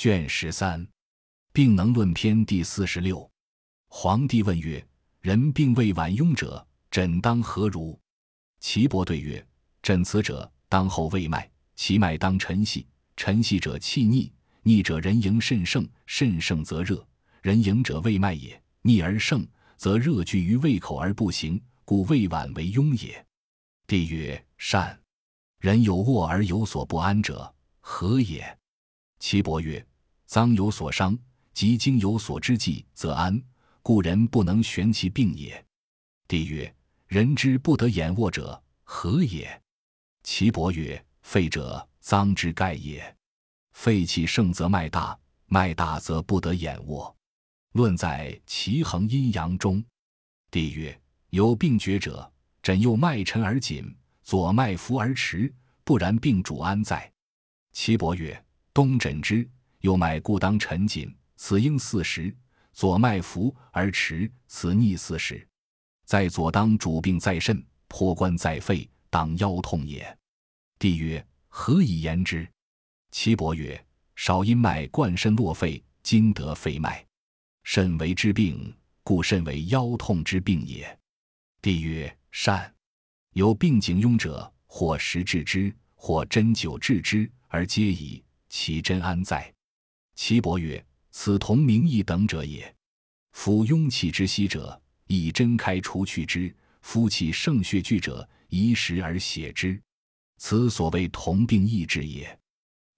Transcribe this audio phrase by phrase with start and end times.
[0.00, 0.88] 卷十三，
[1.52, 3.30] 病能论篇第四十六。
[3.88, 4.82] 皇帝问曰
[5.20, 8.00] ：“人病未晚庸者，诊当何如？”
[8.60, 9.46] 岐伯对曰
[9.82, 12.86] ：“诊此者，当后胃脉，其脉当沉细。
[13.14, 14.32] 沉细者气逆，
[14.62, 17.06] 逆者人迎肾盛，肾盛则热，
[17.42, 18.58] 人迎者胃脉也。
[18.80, 19.46] 逆而盛，
[19.76, 23.22] 则热聚于胃口而不行，故胃脘为庸也。”
[23.86, 24.98] 帝曰：“善。
[25.58, 28.58] 人有卧而有所不安者，何也？”
[29.20, 29.86] 岐伯曰
[30.30, 31.18] ：“脏有所伤，
[31.52, 33.42] 及经有所之际，则安，
[33.82, 35.66] 故人不能悬其病也。”
[36.28, 36.72] 帝曰
[37.08, 39.60] ：“人之不得眼卧者，何也？”
[40.22, 43.16] 岐伯曰：“肺者，脏之盖也。
[43.72, 47.12] 肺气盛则脉大，脉大则不得眼卧。
[47.72, 49.84] 论在其衡阴阳中。”
[50.48, 50.96] 帝曰
[51.30, 53.92] ：“有病厥者，诊右脉沉而紧，
[54.22, 57.12] 左脉浮而迟，不然病主安在？”
[57.74, 58.40] 岐伯曰：
[58.72, 59.48] 冬诊之
[59.80, 62.34] 右脉固当沉紧，此应四时；
[62.72, 65.46] 左脉浮而迟，此逆四时。
[66.04, 70.18] 在左当主病在肾，破关在肺，当腰痛也。
[70.78, 72.48] 帝曰：何以言之？
[73.10, 73.82] 岐伯曰：
[74.16, 77.04] 少阴脉贯肾络肺，今得肺脉，
[77.64, 80.98] 肾为之病，故肾为腰痛之病也。
[81.62, 82.74] 帝曰：善。
[83.34, 88.22] 有病景庸者，或食治之，或针灸治之，而皆矣。
[88.48, 89.54] 其真安在？
[90.22, 92.76] 岐伯曰：“此同名异等者也。
[93.32, 99.80] 夫庸气之息者，以针开除去之；夫气盛血聚者，以食而血之。
[100.36, 102.38] 此所谓同病异治也。”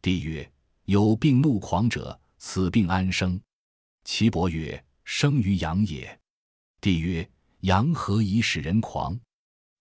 [0.03, 0.53] 帝曰
[0.87, 3.41] ：“有病怒狂者，此病安生？”
[4.03, 6.21] 岐伯曰：“生于阳也。”
[6.83, 7.31] 帝曰
[7.63, 9.17] ：“阳何以使人狂？”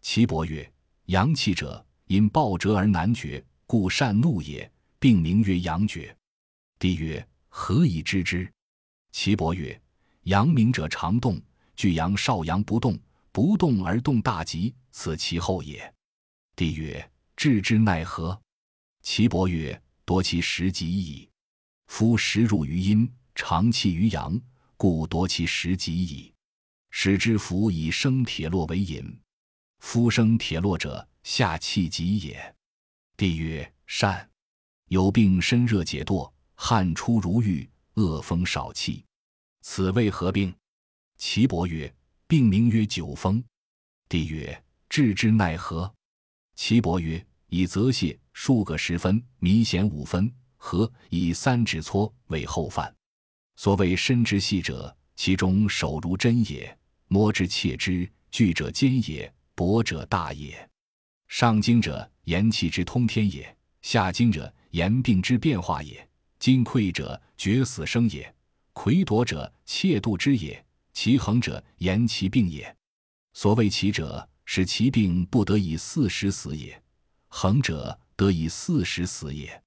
[0.01, 0.71] 岐伯曰
[1.09, 6.15] ：“阳气者，因暴折而难决，故善怒也。”病名曰阳厥。
[6.81, 8.51] 帝曰：何以知之？
[9.11, 9.79] 岐伯曰：
[10.23, 11.39] 阳明者常动，
[11.75, 12.99] 具阳少阳不动，
[13.31, 15.93] 不动而动大吉，此其后也。
[16.55, 18.41] 帝曰：治之奈何？
[19.03, 21.29] 岐伯曰：夺其时极矣。
[21.85, 24.41] 夫时入于阴，长气于阳，
[24.75, 26.33] 故夺其时极矣。
[26.89, 29.19] 使之服以生铁络为饮。
[29.81, 32.55] 夫生铁络者，下气极也。
[33.15, 34.27] 帝曰：善。
[34.87, 36.33] 有病身热解堕，
[36.63, 39.03] 汗出如浴，恶风少气，
[39.61, 40.53] 此谓何病？
[41.17, 41.91] 岐伯曰：
[42.27, 43.43] 病名曰九风。
[44.07, 45.91] 帝曰：治之奈何？
[46.55, 52.95] 岐伯曰：以泽泻数个十分，迷涎五分，和以三指搓为后饭。
[53.55, 56.77] 所谓身之细者，其中手如针也，
[57.07, 60.69] 摸之切之，聚者坚也，薄者大也。
[61.27, 63.43] 上经者，言气之通天也；
[63.81, 66.07] 下经者，言病之变化也，
[66.41, 68.33] 今溃者绝死生也，
[68.73, 72.75] 魁夺者窃度之也，其恒者言其病也。
[73.33, 76.73] 所谓其者，使其病不得以四时死也；
[77.27, 79.61] 恒者得以四时死也。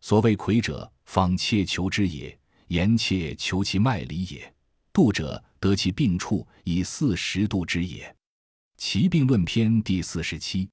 [0.00, 4.48] 所谓魁者，方切求之也，言切求其脉理也；
[4.92, 8.14] 度者得其病处以四时度之也。
[8.76, 10.70] 其病论篇第四十七。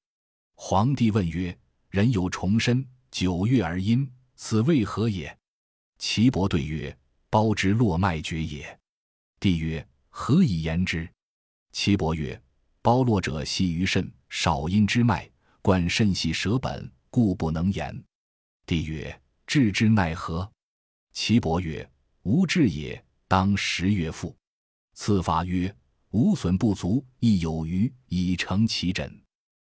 [0.53, 1.57] 皇帝问曰：
[1.89, 2.87] 人有重身。
[3.09, 5.38] 九月而阴，此为何也？
[5.99, 6.97] 岐伯对曰：
[7.29, 8.79] 包之络脉绝也。
[9.37, 11.07] 帝曰：何以言之？
[11.73, 12.41] 岐伯曰：
[12.81, 15.29] 包络者系于肾，少阴之脉，
[15.61, 18.01] 贯肾系舌本，故不能言。
[18.65, 20.49] 帝曰：治之奈何？
[21.11, 21.87] 岐伯曰：
[22.23, 24.33] 无治也，当十月复。
[24.93, 25.75] 次法曰：
[26.11, 29.21] 无损不足，亦有余，以成其诊。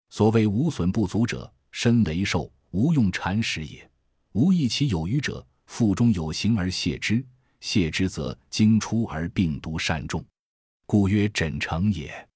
[0.10, 2.52] 所谓无损不足者，身羸瘦。
[2.72, 3.90] 无用禅食也，
[4.34, 7.24] 无益其有余者，腹中有形而泻之，
[7.62, 10.26] 泻之则经出而病毒善重，
[10.86, 12.28] 故曰枕成也。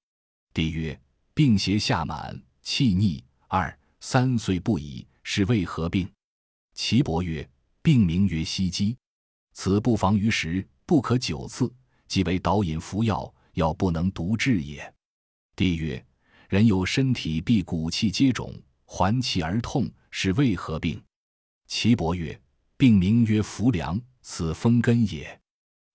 [0.53, 0.97] 帝曰：
[1.33, 6.07] 病邪下满，气逆，二三岁不已，是为何病？
[6.73, 7.49] 岐伯曰：
[7.81, 8.95] 病名曰息肌，
[9.53, 11.73] 此不妨于时，不可久次，
[12.07, 14.93] 即为导引服药，药不能独治也。
[15.55, 16.05] 帝曰：
[16.49, 18.53] 人有身体必骨气皆肿，
[18.85, 19.89] 还气而痛。
[20.13, 21.01] 是为何病？
[21.67, 22.37] 岐伯曰：
[22.81, 25.39] 病名曰浮梁，此风根也。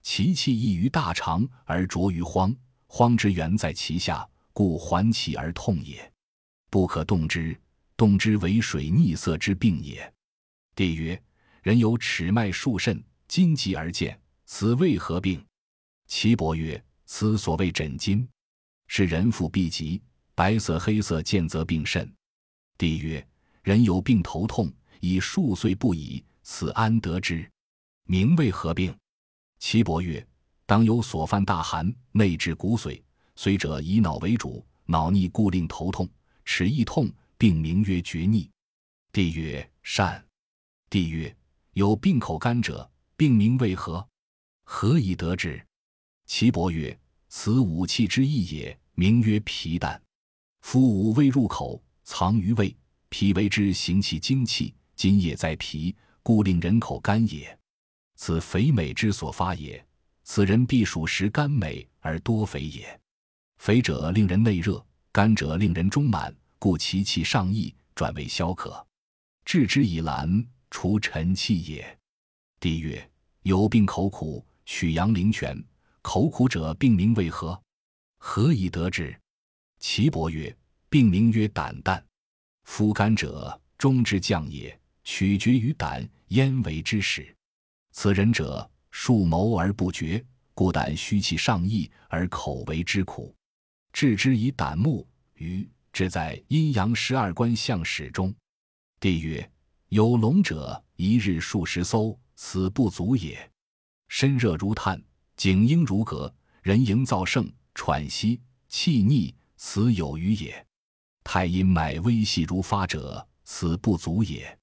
[0.03, 2.55] 其气溢于大肠而浊于荒，
[2.87, 6.09] 荒之源在其下，故还气而痛也。
[6.71, 7.61] 不可动之，
[7.97, 10.15] 动之为水逆色之病也。
[10.77, 11.21] 帝曰：
[11.61, 15.45] 人有尺脉数肾，筋急而见，此为何病？
[16.07, 18.29] 岐伯曰：此所谓诊筋，
[18.87, 20.01] 是人腹必急，
[20.37, 22.09] 白色黑色见则病肾。
[22.79, 23.27] 帝曰。
[23.65, 27.51] 人有病头痛，已数岁不已，此安得之？
[28.05, 28.97] 名为何病？
[29.59, 30.25] 岐伯曰：
[30.65, 33.03] 当有所犯大寒，内至骨髓，
[33.35, 36.09] 髓者以脑为主，脑逆故令头痛，
[36.45, 38.49] 齿亦痛，病名曰厥逆。
[39.11, 40.25] 帝曰：善。
[40.89, 41.37] 帝曰：
[41.73, 44.09] 有病口干者，病名为何？
[44.63, 45.61] 何以得之？
[46.27, 46.97] 岐伯曰：
[47.29, 50.01] 此五气之一也，名曰脾胆。
[50.61, 52.75] 夫五味入口，藏于胃，
[53.09, 55.95] 脾为之行气精气，津液在脾，
[56.27, 57.57] 故令人口干也。
[58.17, 59.87] 此肥美之所发也。
[60.25, 63.01] 此人必属食甘美而多肥也。
[63.59, 68.85] 肥者令人内热，甘者令人中满，故其气上溢，转为消渴。
[69.45, 71.97] 治之以兰，除尘气也。
[72.59, 73.09] 帝曰：
[73.43, 75.57] 有病口苦，取阳陵泉。
[76.03, 77.63] 口苦者，病名为何？
[78.19, 79.17] 何以得之？
[79.79, 80.53] 岐伯曰：
[80.89, 82.05] 病名曰胆淡。
[82.65, 84.77] 夫甘者，中之将也，
[85.07, 87.35] 取决于胆，焉为之始？
[87.93, 88.69] 此人者。
[88.99, 90.25] 数谋而不决，
[90.55, 93.37] 故胆虚气上溢而口为之苦。
[93.93, 98.35] 治之以胆木，于之在阴阳十二关相始中。
[98.99, 99.51] 帝曰：
[99.91, 103.39] 有龙者，一日数十艘，此不足也。
[104.09, 104.99] 身热如炭，
[105.37, 110.67] 颈应如革，人营燥盛，喘息，气逆，此有余也。
[111.23, 114.59] 太阴脉微细如发者，此不足也。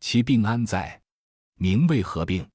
[0.00, 0.98] 其病安在？
[1.56, 2.48] 名为何病？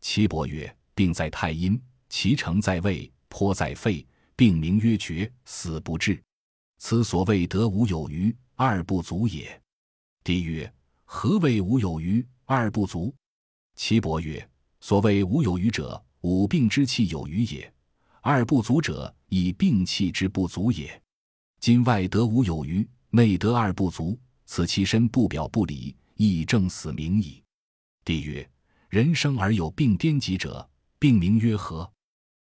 [0.00, 4.04] 岐伯曰：“病在太阴，其成在胃，颇在肺。
[4.34, 6.20] 病名曰厥，死不治。
[6.78, 9.62] 此所谓得无有余，二不足也。”
[10.24, 10.70] 帝曰
[11.04, 13.14] ：“何谓无有余，二不足？”
[13.76, 14.46] 岐伯曰
[14.80, 17.72] ：“所谓无有余者，五病之气有余也；
[18.20, 21.00] 二不足者，以病气之不足也。
[21.60, 25.94] 今外得无有余，内得二不足，此其身不表不里，
[26.28, 27.42] 亦正死名矣。”
[28.04, 28.48] 帝曰。
[28.90, 30.68] 人生而有病颠疾者，
[30.98, 31.88] 病名曰何？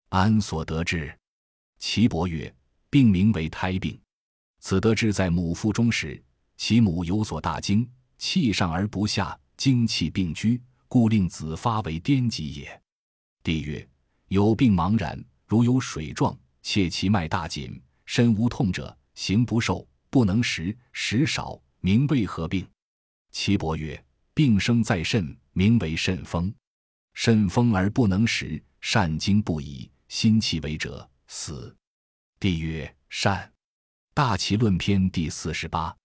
[0.09, 1.15] 安所得之？
[1.79, 2.51] 岐伯曰：
[2.89, 4.01] 病名为胎病。
[4.59, 6.25] 此得之在母腹中时，
[6.57, 7.87] 其母有所大惊，
[8.17, 10.59] 气上而不下，精气并居，
[10.89, 12.83] 故令子发为颠疾也。
[13.43, 13.87] 帝曰：
[14.29, 22.67] 有病茫然，如有水状，且其脉大紧，身无痛者，行不受，不能食，食少，名为何病？
[23.41, 24.05] 岐伯曰：
[24.35, 25.25] 病生在肾。
[25.53, 26.53] 名为肾风，
[27.15, 31.73] 肾风而不能食，善精不已，心气为者，死。
[32.41, 33.49] 帝曰：善。
[34.13, 35.97] 大齐论篇第四十八。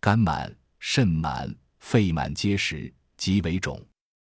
[0.00, 3.80] 肝满、肾满、肺满皆实，即为肿。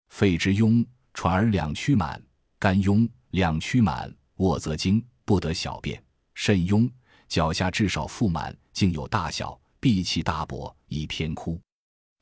[0.09, 2.19] 肺之壅，喘而两曲满；
[2.59, 6.03] 肝壅，两曲满，卧则惊，不得小便。
[6.33, 6.91] 肾壅，
[7.29, 11.57] 脚下至少腹满，竟有大小，闭气大薄，以偏枯。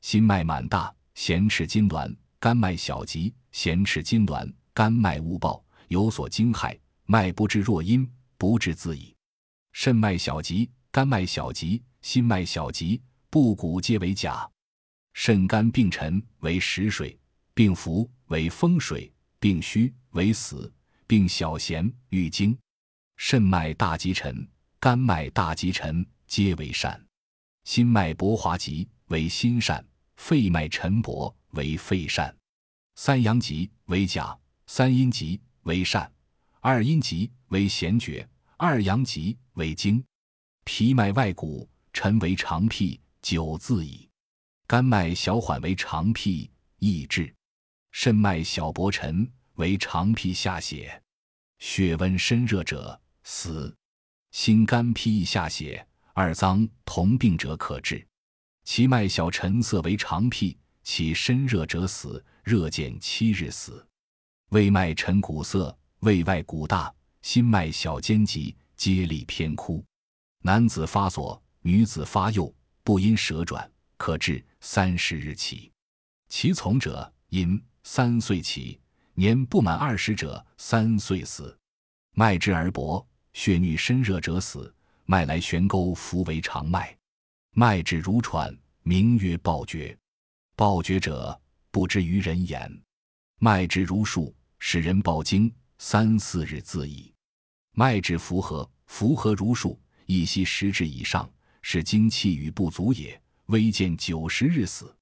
[0.02, 2.14] 心脉满大，弦尺筋挛。
[2.40, 6.76] 肝脉小急，弦尺筋挛，肝脉误暴，有所惊骇，
[7.06, 8.06] 脉不至若阴，
[8.36, 9.14] 不治自已。
[9.70, 13.00] 肾脉小急，肝脉小急，心脉小急，
[13.30, 14.50] 不谷皆为假。
[15.14, 17.16] 肾肝病沉为实水，
[17.54, 20.70] 病浮为风水，病虚为死，
[21.06, 22.58] 病小弦欲经。
[23.16, 24.44] 肾脉大急沉，
[24.80, 27.00] 肝脉大急沉，皆为善。
[27.62, 29.86] 心脉薄滑急为心善，
[30.22, 31.34] 肺脉沉薄。
[31.50, 32.34] 为肺善，
[32.94, 36.10] 三阳极为甲，三阴极为善，
[36.60, 40.02] 二阴极为咸绝，二阳极为经。
[40.64, 44.08] 脾脉外鼓，沉为长辟，久自矣。
[44.66, 47.34] 肝脉小缓为长辟，易治。
[47.90, 51.02] 肾脉小薄沉为长辟下血，
[51.58, 53.76] 血温身热者死。
[54.30, 58.08] 心肝脾下血，二脏同病者可治。
[58.64, 60.56] 其脉小沉涩为长辟。
[60.84, 63.86] 其身热者死，热见七日死。
[64.50, 66.92] 胃脉沉鼓涩，胃外鼓大，
[67.22, 69.84] 心脉小尖急，皆力偏枯。
[70.40, 72.52] 男子发左，女子发右，
[72.82, 75.70] 不因舌转，可治三十日起。
[76.28, 78.80] 其从者因三岁起，
[79.14, 81.56] 年不满二十者三岁死。
[82.14, 84.74] 脉之而薄，血逆身热者死。
[85.04, 86.98] 脉来悬钩，浮为长脉。
[87.54, 89.94] 脉滞如喘，名曰暴厥。
[90.56, 91.38] 暴厥者，
[91.70, 92.82] 不知于人言。
[93.38, 97.12] 脉之如数，使人暴惊，三四日自已。
[97.72, 101.30] 脉之符合，符合如数，一息十指以上，
[101.60, 103.20] 是精气与不足也。
[103.46, 104.96] 微见九十日死。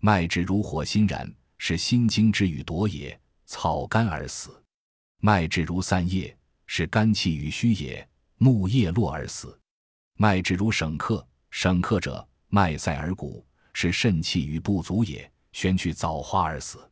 [0.00, 4.62] 脉之如火心燃，是心经之与夺也，草干而死。
[5.18, 6.36] 脉之如散叶，
[6.68, 9.58] 是肝气与虚也，木叶落而死。
[10.14, 13.44] 脉之如省客，省客者，脉塞而鼓。
[13.74, 16.90] 是肾气与不足也，宣去枣花而死。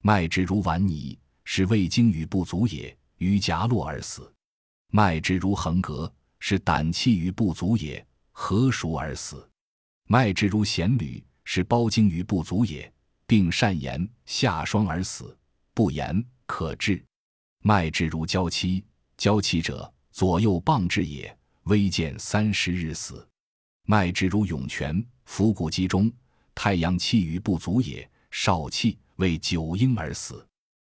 [0.00, 4.32] 脉之如顽泥，是胃经与不足也，于夹络而死。
[4.88, 9.46] 脉之如横膈，是胆气与不足也，合熟而死。
[10.08, 12.90] 脉之如弦履，是包经与不足也，
[13.26, 15.36] 并善言下霜而死。
[15.74, 17.04] 不言可治。
[17.60, 18.82] 脉之如交期，
[19.18, 23.28] 交期者左右傍至也，微见三十日死。
[23.84, 26.10] 脉之如涌泉，腹骨集中，
[26.54, 30.46] 太阳气与不足也，少气为九阴而死。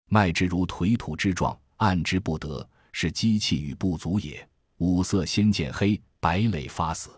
[0.09, 2.69] 脉之如颓土之状，按之不得。
[2.95, 4.47] 是积气与不足也，
[4.77, 7.11] 五色先见黑，白累发死。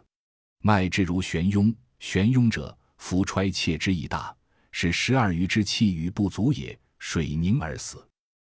[0.60, 4.32] 脉之如悬雍，悬雍者，浮揣切之意大，
[4.70, 8.08] 是十二余之气与不足也，水凝而死。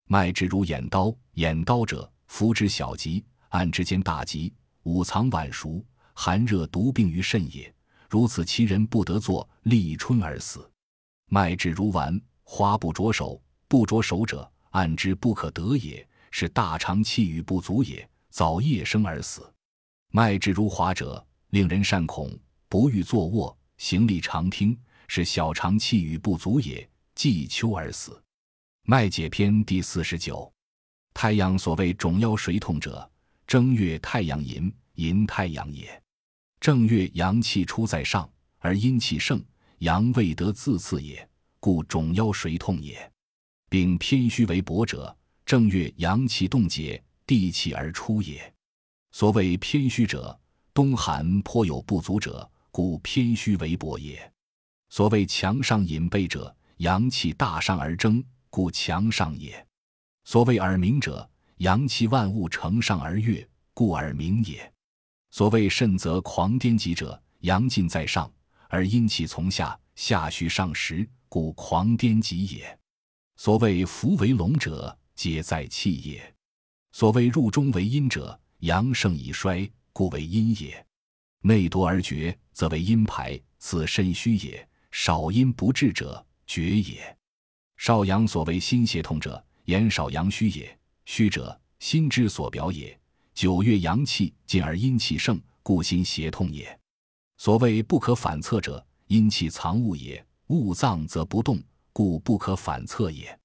[0.08, 5.82] 脉之如眼刀，眼刀者，浮之小疾，按之间大疾，五藏晚熟，
[6.18, 7.73] 寒热毒病于肾也。
[8.08, 10.68] 如此其人不得作，立春而死。
[11.28, 16.04] 脉至如丸，花不着手，不着手者，按之不可得也。
[16.32, 19.50] 是大肠气郁不足也，早夜生而死。
[20.11, 22.30] 脉至如滑者，令人善恐，
[22.68, 28.20] 不欲坐卧，行立常听，是小肠气郁不足也，季秋而死。
[28.82, 30.52] 脉解篇第四十九。
[31.14, 33.11] 太阳所谓肿腰水痛者，
[33.46, 36.02] 正月太阳淫，淫太阳也。
[36.66, 39.40] 正月阳气出在上，而阴气盛，
[39.78, 41.25] 阳未得自次也，
[41.61, 43.08] 故肿腰水痛也。
[43.68, 45.16] 并偏虚为薄者。
[45.44, 48.52] 正月阳气冻结，地气而出也。
[49.12, 50.37] 所谓偏虚者，
[50.75, 54.32] 冬寒颇有不足者，故偏虚为薄也。
[54.88, 58.20] 所谓强上隐背者，阳气大上而争，
[58.50, 59.64] 故强上也。
[60.25, 64.73] 所谓耳鸣者，阳气万物承上而悦，故耳鸣也。
[65.37, 68.33] 所谓肾则狂癫急者，阳尽在上，
[68.71, 72.78] 而阴气从下，下虚上实，故狂癫急也。
[73.37, 74.99] 所谓浮为龙者。
[75.14, 76.35] 皆在气也。
[76.93, 80.87] 所谓入中为阴者，阳盛已衰，故为阴也。
[81.43, 84.66] 内多而绝，则为阴排，此肾虚也。
[84.90, 87.14] 少阴不治者，绝也。
[87.76, 90.78] 少阳所谓心胁痛者，言少阳虚也。
[91.05, 92.99] 虚者，心之所表也。
[93.37, 96.66] 九月阳气尽而阴气盛，故心胁痛也。
[97.37, 100.26] 所谓不可反侧者，阴气藏物也。
[100.47, 101.62] 物脏则不动，
[101.93, 103.38] 故不可反侧也。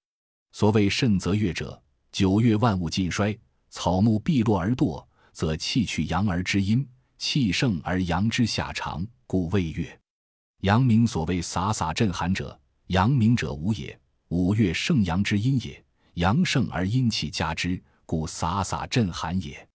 [0.54, 1.78] 所谓肾则月者，
[2.10, 3.38] 九月万物尽衰，
[3.70, 10.00] 草木必落而堕，则气去阳而知阴，气盛而阳之下长，故谓月。
[10.62, 12.58] 阳明所谓洒洒震寒者，
[12.88, 14.00] 阳明者无也。
[14.30, 15.84] 五月盛阳之阴也，
[16.14, 19.68] 阳盛而阴气加之，故洒洒震寒也。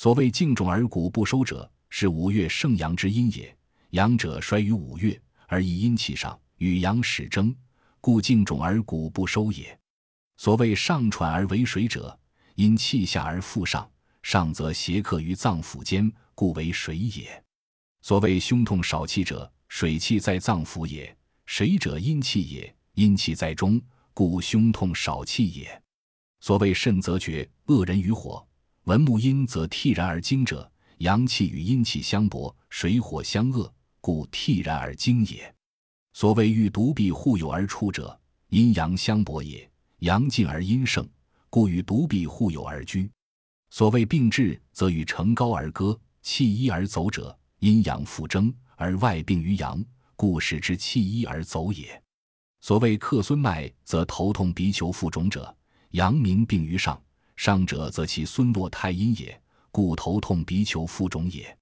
[0.00, 3.54] 所谓静种而骨不收者，是五月盛阳之阴也。
[3.90, 7.54] 阳者衰于五月，而以阴气上，与阳始争，
[8.00, 9.78] 故静种而骨不收也。
[10.38, 12.18] 所谓上喘而为水者，
[12.54, 13.86] 因气下而复上，
[14.22, 17.44] 上则邪客于脏腑间，故为水也。
[18.00, 21.14] 所谓胸痛少气者，水气在脏腑也；
[21.44, 23.78] 水者阴气也，阴气在中，
[24.14, 25.82] 故胸痛少气也。
[26.40, 28.42] 所谓肾则绝，恶人于火；
[28.90, 30.68] 文木阴则惕然而惊者，
[30.98, 35.54] 阳气与阴气相搏，水火相恶，故惕然而惊也。
[36.12, 39.70] 所谓欲独臂互有而出者，阴阳相搏也。
[39.98, 41.08] 阳尽而阴盛，
[41.48, 43.08] 故与独臂互有而居。
[43.70, 49.80] 所谓病治，则与成高而歌，气一而走者，阴阳复争，而外病于阳，
[50.16, 52.02] 故使之气一而走也。
[52.60, 55.56] 所谓克孙脉，则头痛鼻球腹肿者，
[55.90, 57.00] 阳明病于上，
[57.40, 61.56] 上者则其孙落太阴也，故头痛鼻球腹肿也。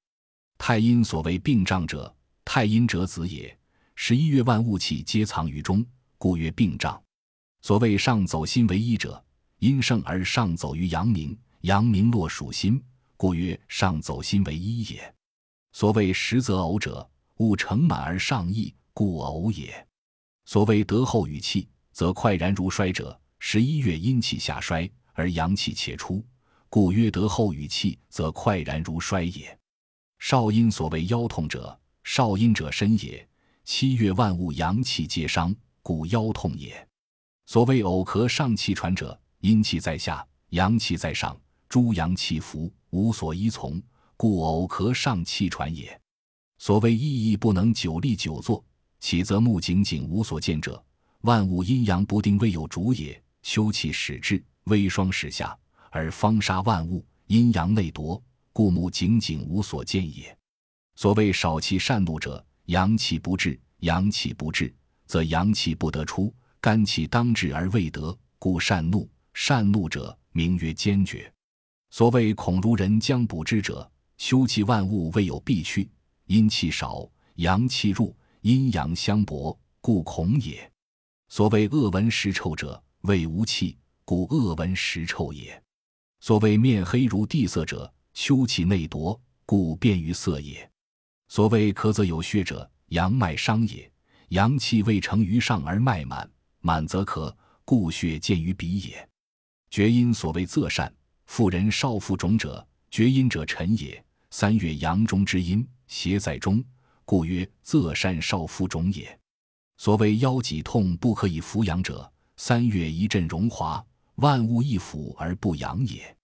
[0.58, 2.12] 太阴所谓病胀者，
[2.44, 3.56] 太阴者子也。
[3.94, 5.86] 十一月万物气皆藏于中，
[6.18, 7.00] 故曰病胀。
[7.62, 9.24] 所谓上走心为一者，
[9.60, 12.82] 阴盛而上走于阳明，阳明落属心，
[13.16, 15.14] 故曰上走心为一也。
[15.70, 19.86] 所谓实则呕者，物盛满而上溢，故呕也。
[20.44, 26.24] 所谓得后与气，则快然如衰者，十一月阴气下衰而阳气且出，
[26.68, 29.58] 故曰得后与气，则快然如衰也。
[30.20, 33.28] 少阴所谓腰痛者，少阴者身也。
[33.64, 36.86] 七月万物阳气皆伤，故腰痛也。
[37.46, 41.36] 所谓偶咳上气喘者，阴气在下，阳气在上，
[41.68, 43.82] 诸阳气浮，无所依从，
[44.16, 46.00] 故偶咳上气喘也。
[46.58, 48.64] 所谓意义不能久立久坐，
[49.00, 50.80] 起则目仅仅无所见者，
[51.22, 53.20] 万物阴阳不定，未有主也。
[53.42, 55.56] 休气始至，微霜时下，
[55.90, 58.22] 而方杀万物，阴阳内夺，
[58.52, 60.36] 故目炯炯无所见也。
[60.94, 64.74] 所谓少气善怒者，阳气不至，阳气不至，
[65.06, 66.32] 则阳气不得出。
[66.60, 71.32] 肝气当至而未得，故善怒；善怒者，名曰坚决。
[71.90, 75.88] 所谓恐如人将补之者，修气万物未有必去，
[76.26, 80.68] 阴气少，阳气入，阴阳相搏，故恐也。
[81.28, 85.62] 所谓恶闻时臭者，谓无气，故恶闻食臭也。
[86.20, 90.66] 所谓面黑如地色者，秋气内夺，故便于色也。
[91.28, 93.92] 所谓咳则有血者，阳脉伤也。
[94.30, 96.26] 阳气未成于上而脉满，
[96.60, 97.30] 满则咳，
[97.66, 99.06] 故血见于鼻也。
[99.68, 100.90] 厥阴所谓仄善，
[101.26, 104.02] 妇人少腹肿者，厥阴者沉也。
[104.30, 106.64] 三月阳中之阴，邪在中，
[107.04, 109.20] 故曰仄善少腹肿也。
[109.76, 113.84] 所谓腰脊痛不可以扶阳者，三月一阵荣华，
[114.18, 116.16] 万物一腐而不养也。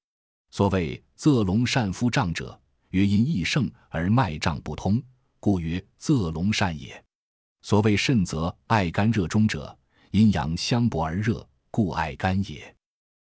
[0.51, 2.61] 所谓仄龙善夫胀者，
[2.91, 5.01] 曰因益盛而脉胀不通，
[5.39, 7.05] 故曰仄龙善也。
[7.63, 9.79] 所谓肾则爱肝热中者，
[10.11, 12.74] 阴阳相搏而热，故爱肝也。